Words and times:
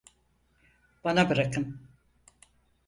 Bana 1.03 1.29
bırakın! 1.29 1.79